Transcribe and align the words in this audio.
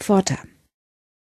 Schulpforta 0.00 0.38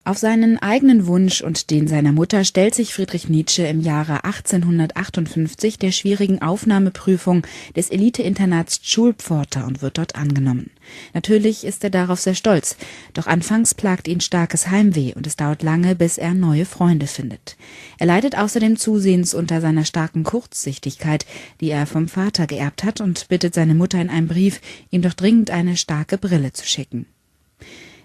auf 0.07 0.19
seinen 0.19 0.59
eigenen 0.59 1.07
Wunsch 1.07 1.41
und 1.41 1.71
den 1.71 1.87
seiner 1.87 2.11
Mutter 2.11 2.43
stellt 2.43 2.75
sich 2.75 2.93
Friedrich 2.93 3.27
Nietzsche 3.27 3.63
im 3.63 3.81
Jahre 3.81 4.23
1858 4.23 5.79
der 5.79 5.91
schwierigen 5.91 6.43
Aufnahmeprüfung 6.43 7.41
des 7.75 7.89
Elite-Internats 7.89 8.81
Schulpforta 8.83 9.65
und 9.65 9.81
wird 9.81 9.97
dort 9.97 10.15
angenommen. 10.15 10.69
Natürlich 11.15 11.63
ist 11.63 11.83
er 11.83 11.89
darauf 11.89 12.19
sehr 12.19 12.35
stolz, 12.35 12.77
doch 13.13 13.25
anfangs 13.25 13.73
plagt 13.73 14.07
ihn 14.07 14.21
starkes 14.21 14.69
Heimweh 14.69 15.13
und 15.15 15.25
es 15.25 15.37
dauert 15.37 15.63
lange, 15.63 15.95
bis 15.95 16.19
er 16.19 16.35
neue 16.35 16.65
Freunde 16.65 17.07
findet. 17.07 17.57
Er 17.97 18.05
leidet 18.05 18.37
außerdem 18.37 18.77
zusehends 18.77 19.33
unter 19.33 19.59
seiner 19.59 19.85
starken 19.85 20.23
Kurzsichtigkeit, 20.23 21.25
die 21.61 21.71
er 21.71 21.87
vom 21.87 22.07
Vater 22.07 22.45
geerbt 22.45 22.83
hat 22.83 23.01
und 23.01 23.27
bittet 23.27 23.55
seine 23.55 23.73
Mutter 23.73 23.99
in 23.99 24.11
einem 24.11 24.27
Brief, 24.27 24.61
ihm 24.91 25.01
doch 25.01 25.13
dringend 25.13 25.49
eine 25.49 25.77
starke 25.77 26.19
Brille 26.19 26.53
zu 26.53 26.67
schicken. 26.67 27.07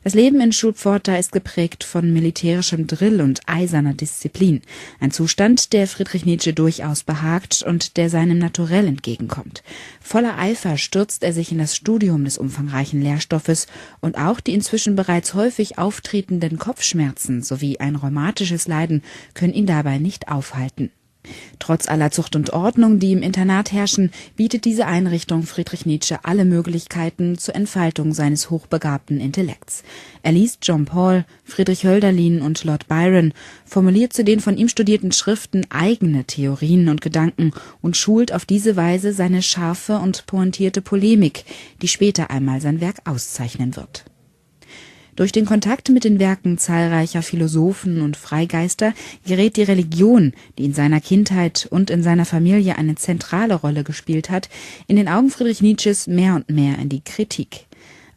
Das 0.02 0.14
Leben 0.14 0.40
in 0.40 0.50
Schulpforta 0.50 1.16
ist 1.16 1.30
geprägt 1.30 1.84
von 1.84 2.10
militärischem 2.10 2.86
Drill 2.86 3.20
und 3.20 3.40
eiserner 3.46 3.92
Disziplin, 3.92 4.62
ein 4.98 5.10
Zustand, 5.10 5.74
der 5.74 5.86
Friedrich 5.86 6.24
Nietzsche 6.24 6.54
durchaus 6.54 7.02
behagt 7.02 7.62
und 7.62 7.98
der 7.98 8.08
seinem 8.08 8.38
Naturell 8.38 8.86
entgegenkommt. 8.86 9.62
Voller 10.00 10.38
Eifer 10.38 10.78
stürzt 10.78 11.22
er 11.22 11.34
sich 11.34 11.52
in 11.52 11.58
das 11.58 11.76
Studium 11.76 12.24
des 12.24 12.38
umfangreichen 12.38 13.02
Lehrstoffes 13.02 13.66
und 14.00 14.16
auch 14.16 14.40
die 14.40 14.54
inzwischen 14.54 14.96
bereits 14.96 15.34
häufig 15.34 15.76
auftretenden 15.76 16.58
Kopfschmerzen 16.58 17.42
sowie 17.42 17.78
ein 17.78 17.96
rheumatisches 17.96 18.68
Leiden 18.68 19.02
können 19.34 19.52
ihn 19.52 19.66
dabei 19.66 19.98
nicht 19.98 20.28
aufhalten. 20.28 20.90
Trotz 21.58 21.88
aller 21.88 22.10
Zucht 22.10 22.34
und 22.36 22.52
Ordnung, 22.52 22.98
die 22.98 23.12
im 23.12 23.22
Internat 23.22 23.72
herrschen, 23.72 24.10
bietet 24.36 24.64
diese 24.64 24.86
Einrichtung 24.86 25.42
Friedrich 25.42 25.84
Nietzsche 25.84 26.18
alle 26.24 26.44
Möglichkeiten 26.44 27.36
zur 27.36 27.54
Entfaltung 27.54 28.14
seines 28.14 28.50
hochbegabten 28.50 29.20
Intellekts. 29.20 29.82
Er 30.22 30.32
liest 30.32 30.60
John 30.62 30.86
Paul, 30.86 31.24
Friedrich 31.44 31.84
Hölderlin 31.84 32.40
und 32.40 32.64
Lord 32.64 32.88
Byron, 32.88 33.32
formuliert 33.66 34.12
zu 34.12 34.24
den 34.24 34.40
von 34.40 34.56
ihm 34.56 34.68
studierten 34.68 35.12
Schriften 35.12 35.66
eigene 35.70 36.24
Theorien 36.24 36.88
und 36.88 37.02
Gedanken 37.02 37.52
und 37.82 37.96
schult 37.96 38.32
auf 38.32 38.46
diese 38.46 38.76
Weise 38.76 39.12
seine 39.12 39.42
scharfe 39.42 39.98
und 39.98 40.26
pointierte 40.26 40.80
Polemik, 40.80 41.44
die 41.82 41.88
später 41.88 42.30
einmal 42.30 42.60
sein 42.60 42.80
Werk 42.80 43.00
auszeichnen 43.04 43.76
wird 43.76 44.04
durch 45.16 45.32
den 45.32 45.46
Kontakt 45.46 45.88
mit 45.90 46.04
den 46.04 46.18
Werken 46.18 46.58
zahlreicher 46.58 47.22
Philosophen 47.22 48.00
und 48.00 48.16
Freigeister 48.16 48.94
gerät 49.26 49.56
die 49.56 49.62
Religion, 49.62 50.32
die 50.58 50.64
in 50.64 50.74
seiner 50.74 51.00
Kindheit 51.00 51.66
und 51.70 51.90
in 51.90 52.02
seiner 52.02 52.24
Familie 52.24 52.78
eine 52.78 52.94
zentrale 52.94 53.54
Rolle 53.54 53.84
gespielt 53.84 54.30
hat, 54.30 54.48
in 54.86 54.96
den 54.96 55.08
Augen 55.08 55.30
Friedrich 55.30 55.62
Nietzsches 55.62 56.06
mehr 56.06 56.34
und 56.34 56.50
mehr 56.50 56.78
in 56.78 56.88
die 56.88 57.02
Kritik. 57.02 57.66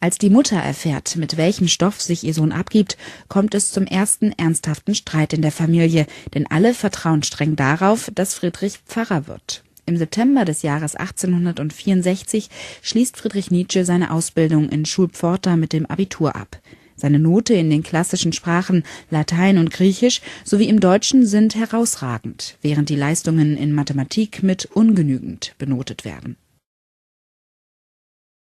Als 0.04 0.18
die 0.18 0.28
Mutter 0.28 0.58
erfährt, 0.58 1.16
mit 1.16 1.38
welchem 1.38 1.66
Stoff 1.66 2.02
sich 2.02 2.24
ihr 2.24 2.34
Sohn 2.34 2.52
abgibt, 2.52 2.98
kommt 3.28 3.54
es 3.54 3.70
zum 3.70 3.86
ersten 3.86 4.32
ernsthaften 4.32 4.94
Streit 4.94 5.32
in 5.32 5.40
der 5.40 5.50
Familie, 5.50 6.06
denn 6.34 6.46
alle 6.46 6.74
vertrauen 6.74 7.22
streng 7.22 7.56
darauf, 7.56 8.10
dass 8.14 8.34
Friedrich 8.34 8.80
Pfarrer 8.86 9.26
wird. 9.28 9.64
Im 9.86 9.96
September 9.96 10.44
des 10.44 10.60
Jahres 10.60 10.94
1864 10.94 12.50
schließt 12.82 13.16
Friedrich 13.16 13.50
Nietzsche 13.50 13.86
seine 13.86 14.10
Ausbildung 14.10 14.68
in 14.68 14.84
Schulpforta 14.84 15.56
mit 15.56 15.72
dem 15.72 15.86
Abitur 15.86 16.36
ab. 16.36 16.58
Seine 17.04 17.18
Note 17.18 17.52
in 17.52 17.68
den 17.68 17.82
klassischen 17.82 18.32
Sprachen 18.32 18.82
Latein 19.10 19.58
und 19.58 19.70
Griechisch 19.70 20.22
sowie 20.42 20.70
im 20.70 20.80
Deutschen 20.80 21.26
sind 21.26 21.54
herausragend, 21.54 22.56
während 22.62 22.88
die 22.88 22.96
Leistungen 22.96 23.58
in 23.58 23.74
Mathematik 23.74 24.42
mit 24.42 24.64
ungenügend 24.72 25.54
benotet 25.58 26.06
werden 26.06 26.38